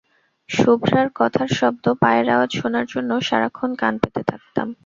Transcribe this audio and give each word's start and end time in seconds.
শুভ্রার 0.49 1.07
কথার 1.15 1.49
শব্দ, 1.59 1.85
পায়ের 2.01 2.27
আওয়াজ 2.29 2.51
শোনার 2.59 2.85
জন্য 2.85 3.11
সারাক্ষণ 3.27 3.71
কান 3.75 3.93
পেতে 4.01 4.21
থাকতাম। 4.23 4.67